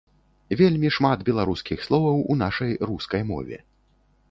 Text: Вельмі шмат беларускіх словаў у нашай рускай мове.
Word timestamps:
Вельмі 0.61 0.89
шмат 0.95 1.25
беларускіх 1.27 1.85
словаў 1.89 2.25
у 2.35 2.39
нашай 2.43 2.71
рускай 2.91 3.21
мове. 3.31 3.57